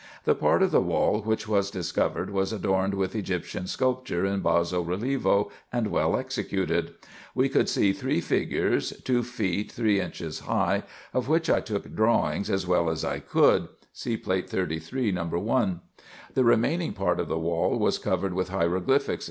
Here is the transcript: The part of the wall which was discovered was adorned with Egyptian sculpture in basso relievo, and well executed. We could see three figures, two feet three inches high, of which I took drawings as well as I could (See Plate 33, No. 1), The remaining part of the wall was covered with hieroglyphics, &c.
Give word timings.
The 0.23 0.33
part 0.33 0.63
of 0.63 0.71
the 0.71 0.81
wall 0.81 1.21
which 1.21 1.47
was 1.47 1.69
discovered 1.69 2.31
was 2.31 2.51
adorned 2.51 2.95
with 2.95 3.13
Egyptian 3.15 3.67
sculpture 3.67 4.25
in 4.25 4.39
basso 4.41 4.83
relievo, 4.83 5.51
and 5.71 5.91
well 5.91 6.17
executed. 6.17 6.95
We 7.35 7.49
could 7.49 7.69
see 7.69 7.93
three 7.93 8.19
figures, 8.19 8.93
two 9.03 9.21
feet 9.21 9.71
three 9.71 10.01
inches 10.01 10.39
high, 10.39 10.85
of 11.13 11.27
which 11.29 11.51
I 11.51 11.59
took 11.61 11.93
drawings 11.93 12.49
as 12.49 12.65
well 12.65 12.89
as 12.89 13.05
I 13.05 13.19
could 13.19 13.67
(See 13.93 14.17
Plate 14.17 14.49
33, 14.49 15.11
No. 15.11 15.25
1), 15.25 15.81
The 16.33 16.43
remaining 16.45 16.93
part 16.93 17.19
of 17.19 17.27
the 17.27 17.37
wall 17.37 17.77
was 17.77 17.99
covered 17.99 18.33
with 18.33 18.49
hieroglyphics, 18.49 19.19
&c. 19.19 19.19